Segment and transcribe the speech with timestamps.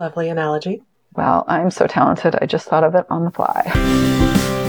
[0.00, 0.82] Lovely analogy.
[1.14, 3.62] Well, I'm so talented, I just thought of it on the fly.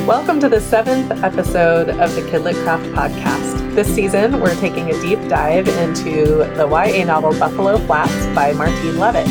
[0.07, 3.73] Welcome to the seventh episode of the Kidlit Craft podcast.
[3.73, 8.99] This season, we're taking a deep dive into the YA novel Buffalo Flats by Martine
[8.99, 9.25] Leavitt.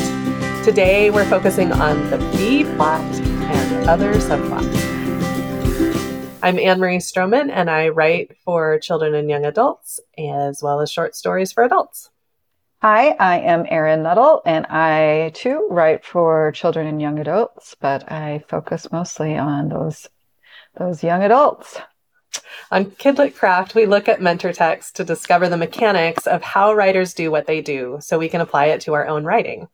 [0.65, 4.74] Today, we're focusing on the B plot and other subplots.
[6.42, 10.90] I'm Anne Marie Strohman, and I write for children and young adults, as well as
[10.90, 12.11] short stories for adults.
[12.87, 18.12] Hi, I am Erin Nuttall, and I too write for children and young adults, but
[18.12, 20.06] I focus mostly on those
[20.79, 21.80] those young adults.
[22.70, 27.15] On Kidlit Craft, we look at mentor text to discover the mechanics of how writers
[27.15, 29.66] do what they do so we can apply it to our own writing.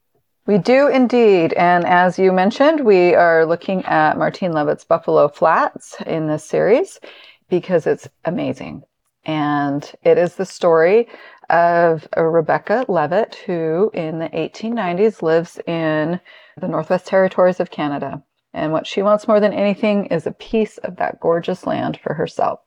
[0.46, 1.52] We do indeed.
[1.54, 7.01] And as you mentioned, we are looking at Martine Leavitt's Buffalo Flats in this series
[7.48, 8.84] because it's amazing.
[9.24, 11.09] And it is the story
[11.50, 16.20] of Rebecca Leavitt, who in the 1890s lives in
[16.56, 18.23] the Northwest Territories of Canada.
[18.54, 22.15] And what she wants more than anything is a piece of that gorgeous land for
[22.15, 22.60] herself.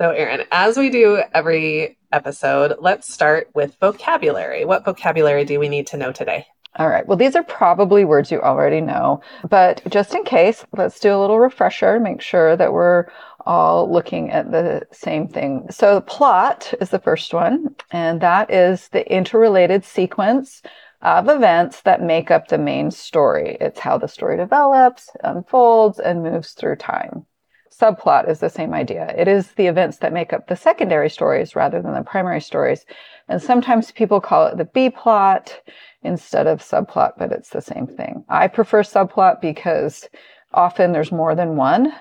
[0.00, 4.64] So, Erin, as we do every episode, let's start with vocabulary.
[4.64, 6.46] What vocabulary do we need to know today?
[6.76, 7.06] All right.
[7.06, 11.20] Well, these are probably words you already know, but just in case, let's do a
[11.20, 13.06] little refresher, make sure that we're
[13.46, 15.66] all looking at the same thing.
[15.70, 20.62] So, the plot is the first one, and that is the interrelated sequence
[21.00, 23.56] of events that make up the main story.
[23.60, 27.26] It's how the story develops, unfolds, and moves through time.
[27.70, 29.12] Subplot is the same idea.
[29.16, 32.86] It is the events that make up the secondary stories rather than the primary stories.
[33.28, 35.60] And sometimes people call it the B plot
[36.04, 38.24] instead of subplot, but it's the same thing.
[38.28, 40.06] I prefer subplot because
[40.52, 41.92] often there's more than one.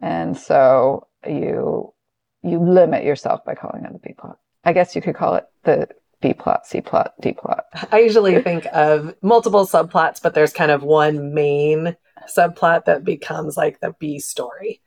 [0.00, 1.94] And so you
[2.42, 4.38] you limit yourself by calling it the B plot.
[4.64, 5.88] I guess you could call it the
[6.20, 7.64] B plot, C plot, D plot.
[7.92, 11.96] I usually think of multiple subplots, but there's kind of one main
[12.28, 14.80] subplot that becomes like the B story.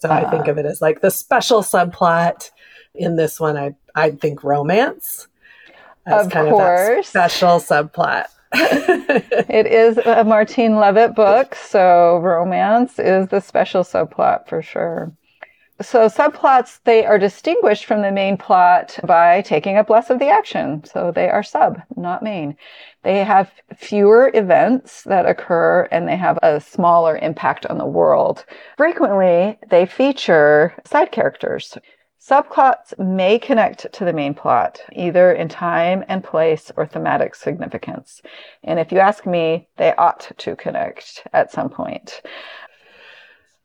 [0.00, 0.50] So uh, I think ah.
[0.50, 2.50] of it as like the special subplot.
[2.94, 5.28] In this one, I I think romance
[6.12, 6.88] of kind course.
[7.08, 8.26] of that special subplot.
[8.52, 15.12] it is a Martine Leavitt book, so romance is the special subplot for sure.
[15.80, 20.28] So subplots, they are distinguished from the main plot by taking up less of the
[20.28, 20.82] action.
[20.84, 22.56] So they are sub, not main.
[23.04, 28.44] They have fewer events that occur and they have a smaller impact on the world.
[28.76, 31.78] Frequently, they feature side characters.
[32.20, 38.20] Subplots may connect to the main plot, either in time and place or thematic significance.
[38.64, 42.20] And if you ask me, they ought to connect at some point.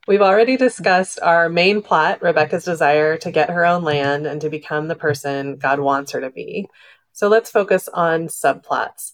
[0.06, 4.50] We've already discussed our main plot, Rebecca's desire to get her own land and to
[4.50, 6.68] become the person God wants her to be.
[7.12, 9.12] So let's focus on subplots.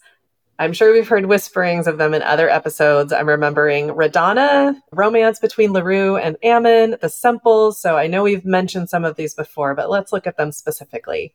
[0.61, 3.15] I'm sure we've heard whisperings of them in other episodes.
[3.15, 7.81] I'm remembering Radana, romance between LaRue and Ammon, the Semples.
[7.81, 11.33] So I know we've mentioned some of these before, but let's look at them specifically.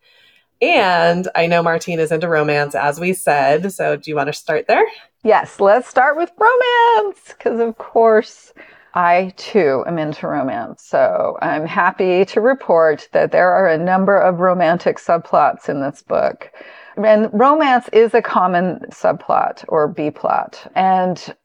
[0.62, 3.74] And I know Martine is into romance, as we said.
[3.74, 4.86] So do you want to start there?
[5.24, 8.54] Yes, let's start with romance, because of course,
[8.94, 10.84] I too am into romance.
[10.84, 16.04] So I'm happy to report that there are a number of romantic subplots in this
[16.04, 16.52] book.
[16.98, 20.72] And romance is a common subplot or B plot.
[20.76, 21.36] And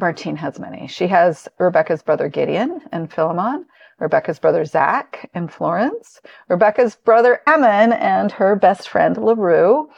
[0.00, 0.86] Martine has many.
[0.86, 3.66] She has Rebecca's brother Gideon and Philemon,
[3.98, 9.88] Rebecca's brother Zach and Florence, Rebecca's brother Ammon and her best friend LaRue.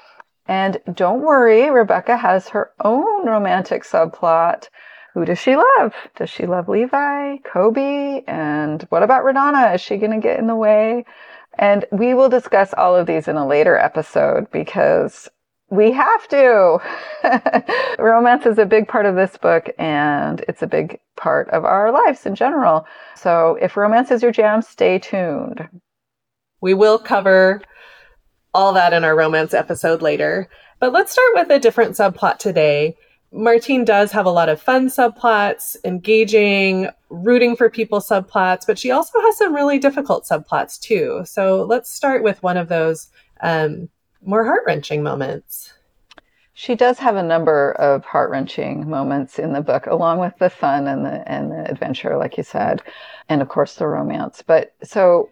[0.46, 4.68] And don't worry, Rebecca has her own romantic subplot.
[5.14, 5.94] Who does she love?
[6.16, 8.22] Does she love Levi, Kobe?
[8.26, 9.74] And what about Radana?
[9.74, 11.04] Is she going to get in the way?
[11.58, 15.28] And we will discuss all of these in a later episode because
[15.70, 16.78] we have to.
[17.98, 21.92] Romance is a big part of this book and it's a big part of our
[21.92, 22.86] lives in general.
[23.16, 25.68] So if romance is your jam, stay tuned.
[26.60, 27.60] We will cover
[28.54, 30.48] all that in our romance episode later.
[30.80, 32.96] But let's start with a different subplot today
[33.30, 38.90] Martine does have a lot of fun subplots, engaging, rooting for people subplots, but she
[38.90, 41.22] also has some really difficult subplots too.
[41.24, 43.08] So let's start with one of those
[43.42, 43.90] um,
[44.24, 45.74] more heart wrenching moments.
[46.54, 50.50] She does have a number of heart wrenching moments in the book, along with the
[50.50, 52.82] fun and the and the adventure, like you said,
[53.28, 54.42] and of course the romance.
[54.44, 55.30] But so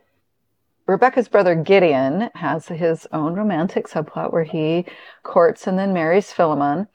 [0.87, 4.84] Rebecca's brother Gideon has his own romantic subplot where he
[5.25, 6.87] courts and then marries Philemon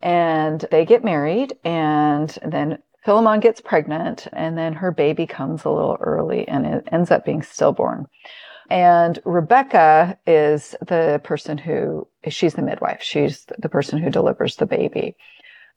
[0.00, 5.70] and they get married and then Philemon gets pregnant and then her baby comes a
[5.70, 8.06] little early and it ends up being stillborn.
[8.70, 13.02] And Rebecca is the person who, she's the midwife.
[13.02, 15.16] She's the person who delivers the baby.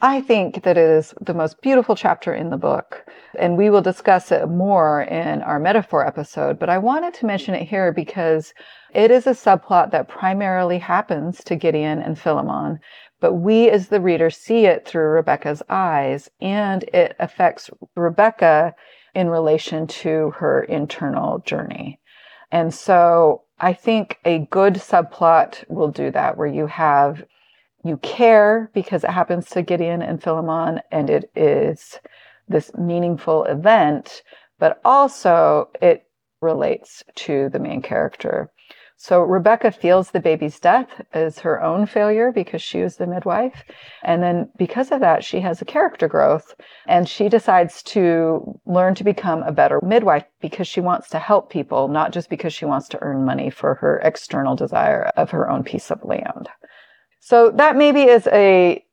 [0.03, 3.06] I think that it is the most beautiful chapter in the book,
[3.38, 6.57] and we will discuss it more in our metaphor episode.
[6.57, 8.51] But I wanted to mention it here because
[8.95, 12.79] it is a subplot that primarily happens to Gideon and Philemon,
[13.21, 18.75] but we as the reader see it through Rebecca's eyes, and it affects Rebecca
[19.15, 22.00] in relation to her internal journey.
[22.51, 27.23] And so I think a good subplot will do that, where you have
[27.83, 32.00] you care because it happens to Gideon and Philemon and it is
[32.47, 34.21] this meaningful event,
[34.59, 36.06] but also it
[36.41, 38.51] relates to the main character.
[39.03, 43.63] So Rebecca feels the baby's death as her own failure because she was the midwife.
[44.03, 46.53] And then because of that, she has a character growth
[46.86, 51.50] and she decides to learn to become a better midwife because she wants to help
[51.50, 55.50] people, not just because she wants to earn money for her external desire of her
[55.50, 56.48] own piece of land.
[57.21, 58.86] So that maybe is a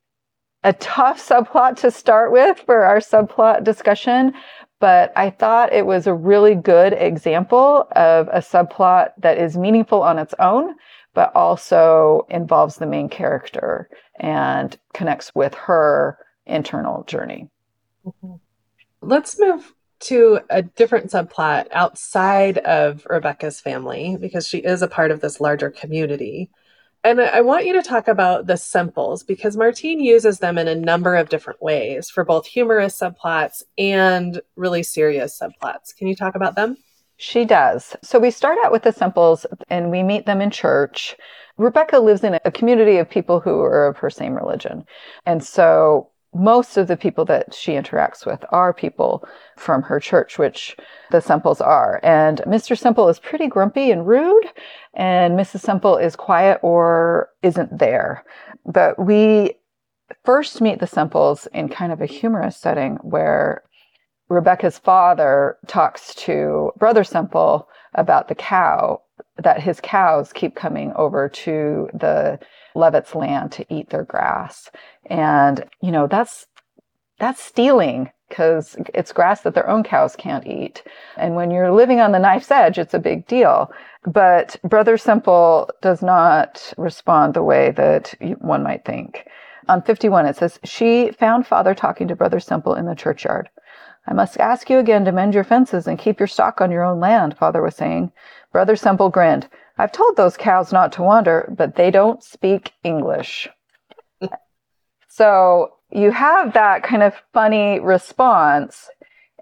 [0.63, 4.33] a tough subplot to start with for our subplot discussion,
[4.79, 10.01] but I thought it was a really good example of a subplot that is meaningful
[10.01, 10.75] on its own,
[11.13, 13.89] but also involves the main character
[14.19, 17.49] and connects with her internal journey.
[18.05, 18.35] Mm-hmm.
[19.01, 25.11] Let's move to a different subplot outside of Rebecca's family because she is a part
[25.11, 26.49] of this larger community.
[27.03, 30.75] And I want you to talk about the Semples because Martine uses them in a
[30.75, 35.95] number of different ways for both humorous subplots and really serious subplots.
[35.95, 36.75] Can you talk about them?
[37.15, 37.95] She does.
[38.01, 41.15] So we start out with the Semples and we meet them in church.
[41.57, 44.85] Rebecca lives in a community of people who are of her same religion.
[45.25, 49.27] And so most of the people that she interacts with are people
[49.57, 50.77] from her church, which
[51.11, 51.99] the Semples are.
[52.03, 52.77] And Mr.
[52.77, 54.45] Semple is pretty grumpy and rude,
[54.93, 55.61] and Mrs.
[55.61, 58.23] Semple is quiet or isn't there.
[58.65, 59.55] But we
[60.23, 63.63] first meet the Semples in kind of a humorous setting where
[64.29, 69.01] Rebecca's father talks to Brother Semple about the cow,
[69.43, 72.39] that his cows keep coming over to the
[72.75, 74.69] Leavitt's land to eat their grass.
[75.05, 76.47] And, you know, that's,
[77.19, 80.83] that's stealing because it's grass that their own cows can't eat.
[81.17, 83.71] And when you're living on the knife's edge, it's a big deal.
[84.05, 89.25] But Brother Semple does not respond the way that one might think.
[89.67, 93.49] On 51, it says, She found father talking to Brother Semple in the churchyard.
[94.09, 96.83] I must ask you again to mend your fences and keep your stock on your
[96.83, 98.11] own land, father was saying.
[98.51, 99.47] Brother Semple grinned.
[99.77, 103.47] I've told those cows not to wander, but they don't speak English.
[105.07, 108.89] so you have that kind of funny response.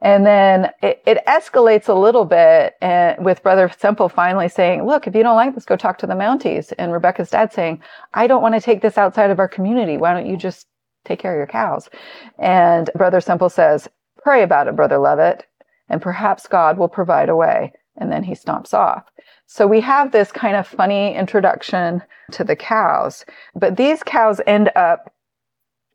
[0.02, 5.08] And then it, it escalates a little bit and with Brother Semple finally saying, look,
[5.08, 6.74] if you don't like this, go talk to the Mounties.
[6.78, 7.81] And Rebecca's dad saying,
[8.14, 9.96] I don't want to take this outside of our community.
[9.96, 10.68] Why don't you just
[11.06, 11.90] take care of your cows?
[12.38, 13.88] And Brother Semple says,
[14.28, 15.46] pray about it, Brother Leavitt,
[15.88, 17.72] and perhaps God will provide a way.
[17.96, 19.06] And then he stomps off.
[19.46, 22.04] So we have this kind of funny introduction
[22.34, 23.24] to the cows,
[23.56, 25.14] but these cows end up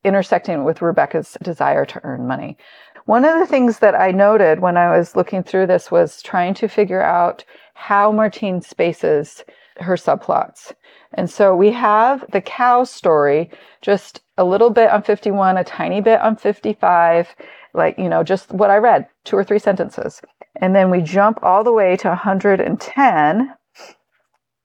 [0.02, 2.56] intersecting with Rebecca's desire to earn money.
[3.04, 6.54] One of the things that I noted when I was looking through this was trying
[6.54, 7.44] to figure out
[7.74, 9.44] how Martine spaces
[9.76, 10.72] her subplots.
[11.12, 13.50] And so we have the cow story,
[13.82, 17.34] just a little bit on 51, a tiny bit on 55,
[17.74, 20.20] like, you know, just what I read, two or three sentences.
[20.56, 23.54] And then we jump all the way to 110.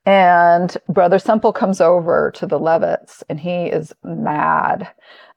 [0.06, 4.88] And Brother Semple comes over to the Leavitts and he is mad.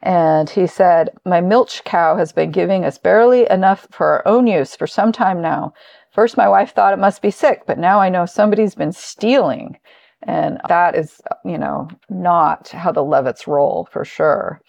[0.00, 4.46] And he said, My milch cow has been giving us barely enough for our own
[4.46, 5.72] use for some time now.
[6.12, 9.76] First, my wife thought it must be sick, but now I know somebody's been stealing.
[10.22, 14.60] And that is, you know, not how the Leavitts roll for sure.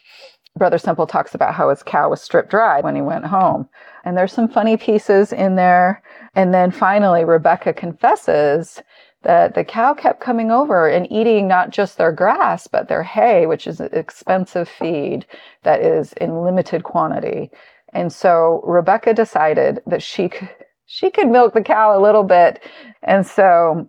[0.57, 3.69] Brother Semple talks about how his cow was stripped dry when he went home.
[4.03, 6.03] And there's some funny pieces in there.
[6.35, 8.81] And then finally, Rebecca confesses
[9.23, 13.45] that the cow kept coming over and eating not just their grass, but their hay,
[13.45, 15.25] which is an expensive feed
[15.63, 17.49] that is in limited quantity.
[17.93, 20.49] And so Rebecca decided that she could,
[20.85, 22.61] she could milk the cow a little bit.
[23.03, 23.87] And so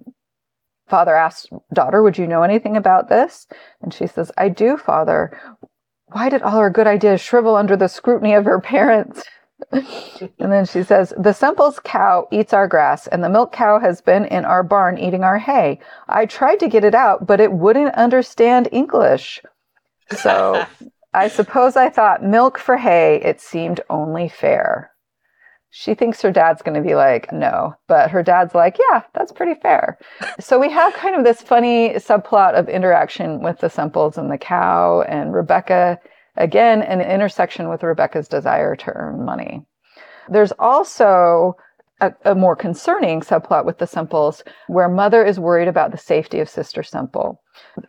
[0.88, 3.47] father asked, daughter, would you know anything about this?
[3.81, 5.38] And she says, I do, father
[6.12, 9.25] why did all her good ideas shrivel under the scrutiny of her parents?
[9.73, 14.00] and then she says, The Semple's cow eats our grass, and the milk cow has
[14.00, 15.81] been in our barn eating our hay.
[16.09, 19.40] I tried to get it out, but it wouldn't understand English.
[20.16, 20.64] So
[21.14, 24.91] I suppose I thought milk for hay, it seemed only fair.
[25.75, 29.33] She thinks her dad's going to be like, no, but her dad's like, yeah, that's
[29.33, 29.99] pretty fair.
[30.38, 34.38] so we have kind of this funny subplot of interaction with the Semples and the
[34.38, 35.99] cow, and Rebecca
[36.37, 39.64] Again, an intersection with Rebecca's desire to earn money.
[40.31, 41.57] There's also
[42.00, 46.41] a, a, more concerning subplot with the Semples where mother is worried about the safety
[46.41, 47.41] of Sister Semple.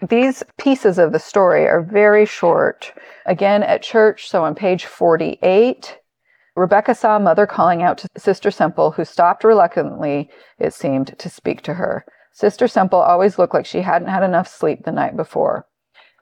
[0.07, 2.91] These pieces of the story are very short.
[3.25, 5.97] Again, at church, so on page 48,
[6.55, 10.29] Rebecca saw mother calling out to Sister Semple, who stopped reluctantly,
[10.59, 12.05] it seemed, to speak to her.
[12.31, 15.67] Sister Semple always looked like she hadn't had enough sleep the night before.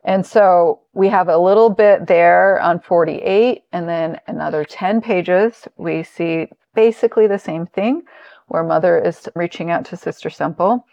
[0.03, 5.67] And so we have a little bit there on 48 and then another 10 pages.
[5.77, 8.03] We see basically the same thing
[8.47, 10.85] where mother is reaching out to Sister Semple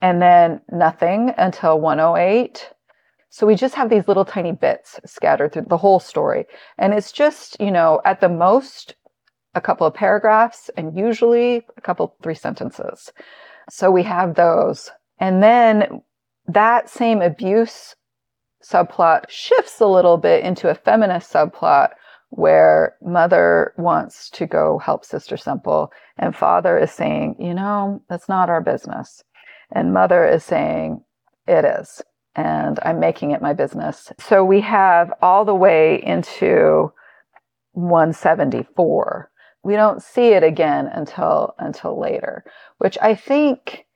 [0.00, 2.70] and then nothing until 108.
[3.34, 6.44] So we just have these little tiny bits scattered through the whole story.
[6.78, 8.94] And it's just, you know, at the most,
[9.56, 13.10] a couple of paragraphs and usually a couple, three sentences.
[13.68, 14.92] So we have those.
[15.18, 16.00] And then
[16.46, 17.96] that same abuse
[18.62, 21.88] subplot shifts a little bit into a feminist subplot
[22.30, 28.28] where mother wants to go help Sister Semple and father is saying, you know, that's
[28.28, 29.24] not our business.
[29.72, 31.02] And mother is saying,
[31.48, 32.00] it is.
[32.36, 34.12] And I'm making it my business.
[34.18, 36.92] So we have all the way into
[37.72, 39.30] 174.
[39.62, 42.44] We don't see it again until until later,
[42.78, 43.86] which I think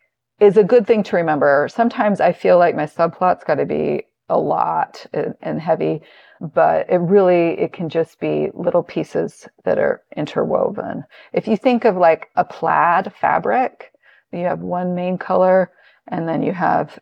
[0.40, 1.68] is a good thing to remember.
[1.70, 5.06] Sometimes I feel like my subplot's got to be a lot
[5.42, 6.02] and heavy,
[6.40, 11.04] but it really, it can just be little pieces that are interwoven.
[11.32, 13.90] If you think of like a plaid fabric,
[14.32, 15.72] you have one main color
[16.08, 16.98] and then you have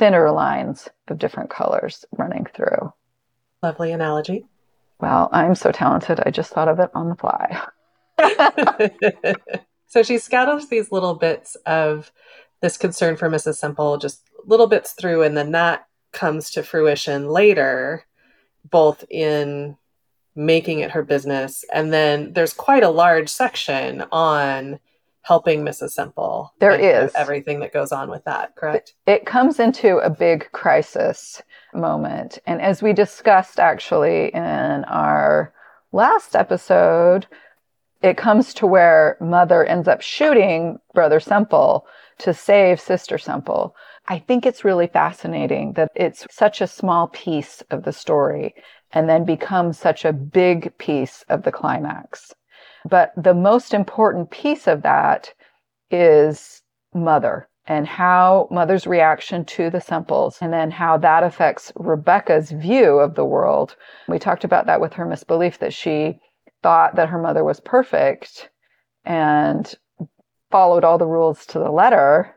[0.00, 2.90] thinner lines of different colors running through.
[3.62, 4.46] Lovely analogy.
[4.98, 6.20] Well, I'm so talented.
[6.24, 7.60] I just thought of it on the fly.
[9.86, 12.10] so she scatters these little bits of
[12.62, 13.56] this concern for Mrs.
[13.56, 18.06] Semple, just little bits through, and then that comes to fruition later,
[18.70, 19.76] both in
[20.34, 24.78] making it her business and then there's quite a large section on
[25.22, 25.90] helping Mrs.
[25.90, 26.52] Semple.
[26.60, 28.94] There is everything that goes on with that, correct?
[29.06, 31.42] It comes into a big crisis
[31.74, 32.38] moment.
[32.46, 35.52] And as we discussed actually in our
[35.92, 37.26] last episode,
[38.02, 41.86] it comes to where mother ends up shooting brother Semple
[42.18, 43.76] to save sister Semple.
[44.08, 48.54] I think it's really fascinating that it's such a small piece of the story
[48.92, 52.32] and then becomes such a big piece of the climax.
[52.88, 55.32] But the most important piece of that
[55.90, 56.62] is
[56.94, 62.98] mother and how mother's reaction to the Semples and then how that affects Rebecca's view
[62.98, 63.76] of the world.
[64.08, 66.20] We talked about that with her misbelief that she
[66.62, 68.50] thought that her mother was perfect
[69.04, 69.72] and
[70.50, 72.34] followed all the rules to the letter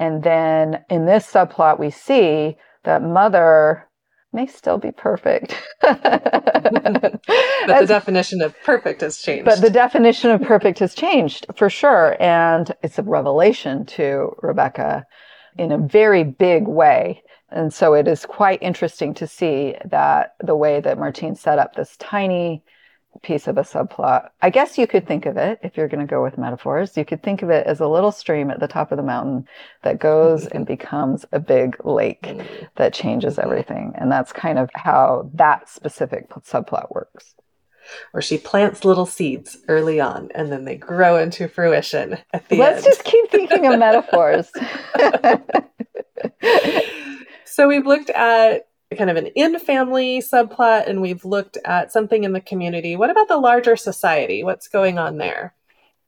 [0.00, 3.86] and then in this subplot, we see that mother
[4.32, 5.56] may still be perfect.
[5.80, 9.44] but the definition of perfect has changed.
[9.44, 12.16] But the definition of perfect has changed for sure.
[12.20, 15.04] And it's a revelation to Rebecca
[15.58, 17.22] in a very big way.
[17.50, 21.74] And so it is quite interesting to see that the way that Martine set up
[21.74, 22.62] this tiny
[23.22, 24.30] piece of a subplot.
[24.40, 27.04] I guess you could think of it, if you're going to go with metaphors, you
[27.04, 29.46] could think of it as a little stream at the top of the mountain
[29.82, 32.46] that goes and becomes a big lake mm.
[32.76, 33.92] that changes everything.
[33.96, 37.34] And that's kind of how that specific subplot works.
[38.14, 42.56] Or she plants little seeds early on and then they grow into fruition at the
[42.56, 42.94] Let's end.
[42.94, 44.50] just keep thinking of metaphors.
[47.44, 48.66] so we've looked at
[48.96, 52.96] kind of an in family subplot and we've looked at something in the community.
[52.96, 54.42] What about the larger society?
[54.42, 55.54] What's going on there?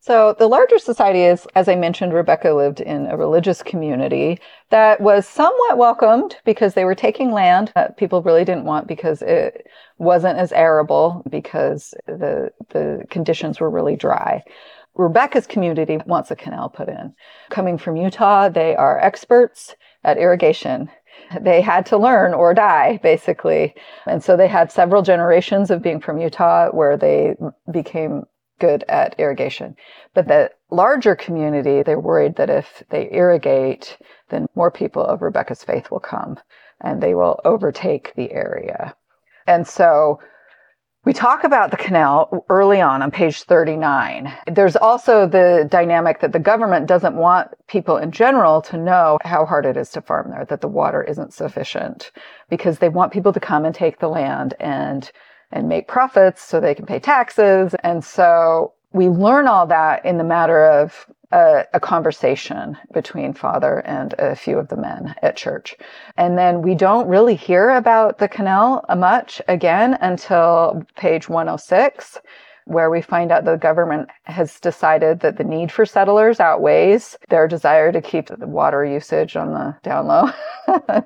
[0.01, 5.01] So, the larger society is, as I mentioned, Rebecca lived in a religious community that
[5.01, 9.69] was somewhat welcomed because they were taking land that people really didn't want because it
[9.99, 14.43] wasn't as arable because the, the conditions were really dry.
[14.97, 17.15] Rebecca's community wants a canal put in.
[17.51, 20.91] Coming from Utah, they are experts at irrigation
[21.41, 23.75] they had to learn or die, basically.
[24.07, 27.35] And so they had several generations of being from Utah where they
[27.71, 28.25] became
[28.59, 29.77] good at irrigation.
[30.15, 33.99] But the larger community, they're worried that if they irrigate,
[34.29, 36.39] then more people of Rebecca's faith will come
[36.81, 38.95] and they will overtake the area.
[39.47, 40.21] And so
[41.05, 44.33] we talk about the canal early on on page 39.
[44.47, 49.45] There's also the dynamic that the government doesn't want people in general to know how
[49.45, 52.13] hard it is to farm there, that the water isn't sufficient
[52.49, 55.11] because they want people to come and take the land and
[55.51, 57.75] and make profits so they can pay taxes.
[57.83, 63.79] And so we learn all that in the matter of a, a, conversation between father
[63.81, 65.75] and a few of the men at church.
[66.17, 72.19] And then we don't really hear about the canal much again until page 106
[72.65, 77.49] where we find out the government has decided that the need for settlers outweighs their
[77.49, 80.31] desire to keep the water usage on the down low.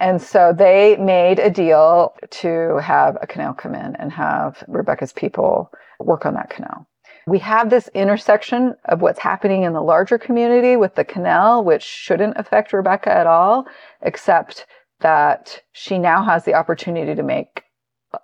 [0.00, 5.12] and so they made a deal to have a canal come in and have Rebecca's
[5.12, 6.86] people work on that canal.
[7.26, 11.82] We have this intersection of what's happening in the larger community with the canal, which
[11.82, 13.66] shouldn't affect Rebecca at all,
[14.00, 14.66] except
[15.00, 17.64] that she now has the opportunity to make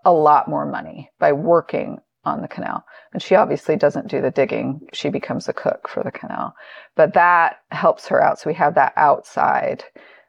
[0.04, 2.84] a lot more money by working on the canal.
[3.12, 4.80] And she obviously doesn't do the digging.
[4.92, 6.54] She becomes a cook for the canal.
[6.94, 8.38] But that helps her out.
[8.38, 9.84] So we have that outside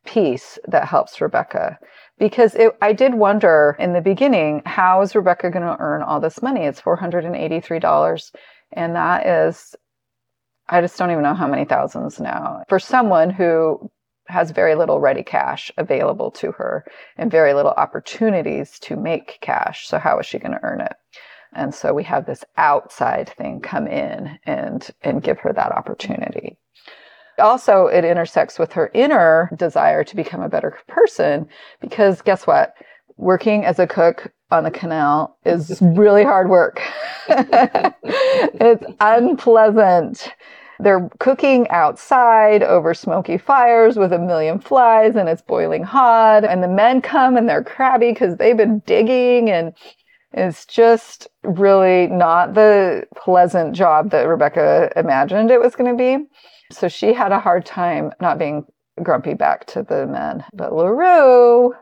[0.05, 1.77] piece that helps Rebecca.
[2.17, 6.19] Because it, I did wonder in the beginning, how is Rebecca going to earn all
[6.19, 6.61] this money?
[6.65, 8.31] It's $483.
[8.73, 9.75] And that is,
[10.67, 12.63] I just don't even know how many thousands now.
[12.69, 13.89] For someone who
[14.27, 16.85] has very little ready cash available to her
[17.17, 19.87] and very little opportunities to make cash.
[19.87, 20.93] So, how is she going to earn it?
[21.53, 26.57] And so we have this outside thing come in and, and give her that opportunity.
[27.39, 31.47] Also, it intersects with her inner desire to become a better person
[31.79, 32.75] because guess what?
[33.19, 36.81] Working as a cook on the canal is really hard work.
[37.27, 40.33] it's unpleasant.
[40.79, 46.45] They're cooking outside over smoky fires with a million flies and it's boiling hot.
[46.45, 49.73] And the men come and they're crabby because they've been digging and
[50.31, 56.25] it's just really not the pleasant job that Rebecca imagined it was going to be.
[56.71, 58.65] So she had a hard time not being
[59.03, 60.45] grumpy back to the men.
[60.53, 61.73] But LaRue,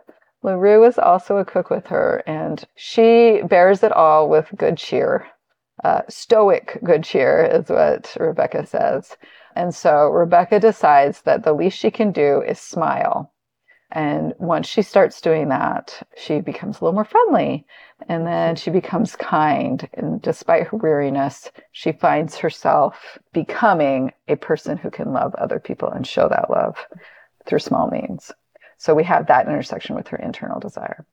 [0.48, 5.28] LaRue is also a cook with her, and she bears it all with good cheer.
[5.84, 9.18] Uh, stoic good cheer is what Rebecca says.
[9.58, 13.34] And so Rebecca decides that the least she can do is smile.
[13.92, 17.66] And once she starts doing that, she becomes a little more friendly
[18.08, 19.88] and then she becomes kind.
[19.94, 25.90] And despite her weariness, she finds herself becoming a person who can love other people
[25.90, 26.78] and show that love
[27.46, 28.32] through small means.
[28.78, 31.06] So we have that intersection with her internal desire.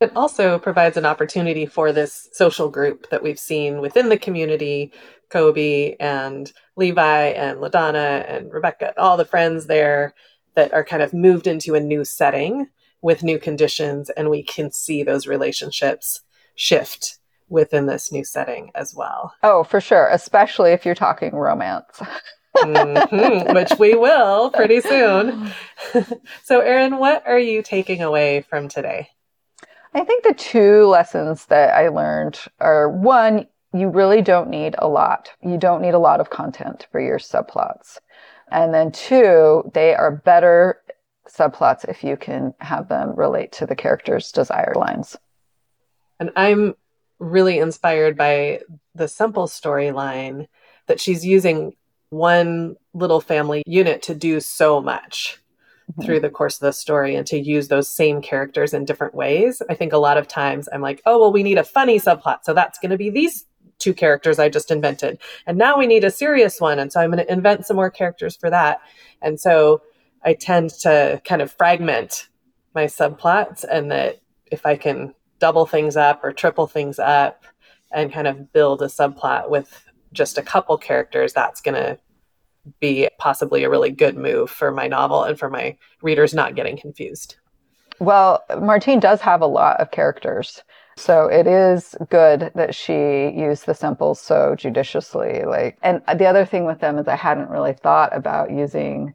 [0.00, 4.92] It also provides an opportunity for this social group that we've seen within the community
[5.28, 10.14] Kobe and Levi and LaDonna and Rebecca, all the friends there
[10.54, 12.68] that are kind of moved into a new setting
[13.02, 16.22] with new conditions and we can see those relationships
[16.54, 19.34] shift within this new setting as well.
[19.42, 22.00] Oh, for sure, especially if you're talking romance.
[22.62, 25.52] mm-hmm, which we will pretty soon.
[26.44, 29.08] so, Erin, what are you taking away from today?
[29.94, 34.88] I think the two lessons that I learned are one, you really don't need a
[34.88, 35.30] lot.
[35.42, 37.98] You don't need a lot of content for your subplots.
[38.50, 40.80] And then two, they are better
[41.28, 45.16] subplots if you can have them relate to the character's desired lines.
[46.18, 46.74] And I'm
[47.18, 48.60] really inspired by
[48.94, 50.48] the Semple storyline
[50.86, 51.76] that she's using
[52.10, 55.38] one little family unit to do so much
[55.90, 56.02] mm-hmm.
[56.02, 59.62] through the course of the story and to use those same characters in different ways.
[59.68, 62.38] I think a lot of times I'm like, oh, well, we need a funny subplot.
[62.44, 63.44] So that's going to be these
[63.78, 65.18] two characters I just invented.
[65.46, 66.78] And now we need a serious one.
[66.78, 68.80] And so I'm going to invent some more characters for that.
[69.22, 69.82] And so
[70.24, 72.28] I tend to kind of fragment
[72.74, 77.44] my subplots and that if I can double things up or triple things up
[77.92, 81.98] and kind of build a subplot with just a couple characters, that's going to
[82.80, 86.76] be possibly a really good move for my novel and for my readers not getting
[86.76, 87.36] confused.
[88.00, 90.62] Well, Martine does have a lot of characters.
[90.96, 95.44] So it is good that she used the Semples so judiciously.
[95.44, 99.14] Like, and the other thing with them is I hadn't really thought about using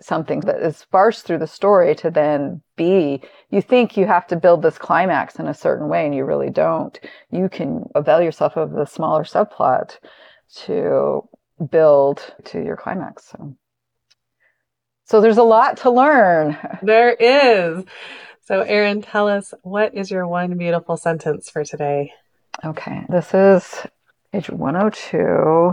[0.00, 3.22] something that is sparse through the story to then be.
[3.50, 6.50] You think you have to build this climax in a certain way and you really
[6.50, 6.98] don't.
[7.30, 9.98] You can avail yourself of the smaller subplot
[10.64, 11.28] to
[11.70, 13.56] build to your climax so.
[15.04, 16.56] So there's a lot to learn.
[16.82, 17.84] There is.
[18.42, 22.12] So, Erin, tell us what is your one beautiful sentence for today?
[22.64, 23.86] Okay, this is
[24.32, 25.72] page 102.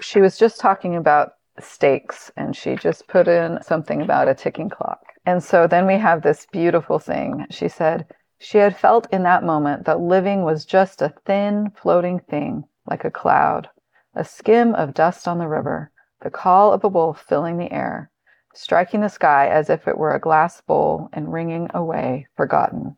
[0.00, 4.70] She was just talking about stakes and she just put in something about a ticking
[4.70, 5.00] clock.
[5.24, 7.46] And so then we have this beautiful thing.
[7.50, 8.06] She said,
[8.38, 13.04] she had felt in that moment that living was just a thin, floating thing, like
[13.04, 13.68] a cloud,
[14.14, 18.10] a skim of dust on the river, the call of a wolf filling the air,
[18.54, 22.96] striking the sky as if it were a glass bowl and ringing away forgotten.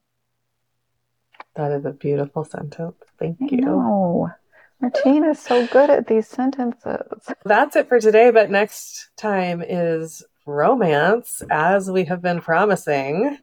[1.56, 2.96] That is a beautiful sentence.
[3.18, 3.60] Thank you.
[3.60, 4.30] Know.
[4.80, 7.30] Martine is so good at these sentences.
[7.44, 13.38] That's it for today, but next time is romance, as we have been promising.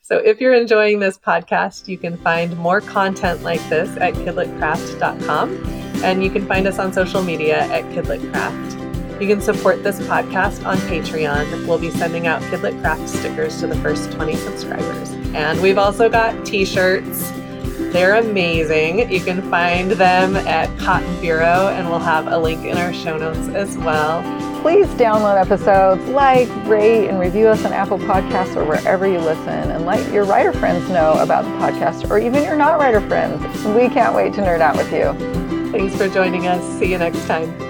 [0.00, 5.80] So if you're enjoying this podcast, you can find more content like this at kidlitcraft.com
[6.02, 9.20] and you can find us on social media at kidlitcraft.
[9.20, 11.66] You can support this podcast on Patreon.
[11.66, 15.10] We'll be sending out Kidlit Craft stickers to the first 20 subscribers.
[15.34, 17.30] And we've also got t-shirts.
[17.92, 19.10] They're amazing.
[19.10, 23.16] You can find them at Cotton Bureau and we'll have a link in our show
[23.16, 24.22] notes as well.
[24.60, 29.70] Please download episodes, like, rate, and review us on Apple Podcasts or wherever you listen,
[29.70, 33.42] and let your writer friends know about the podcast, or even your not writer friends.
[33.64, 35.14] We can't wait to nerd out with you.
[35.72, 36.62] Thanks for joining us.
[36.78, 37.69] See you next time.